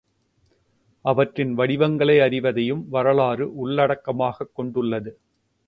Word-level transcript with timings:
அவற்றின் 1.05 1.53
வடிவங்களை 1.53 2.17
அறிவதையும் 2.19 2.83
வரலாறு 2.89 3.67
உள்ளடக்கமாகக் 3.67 4.53
கொண்டுள்ளது. 4.53 5.19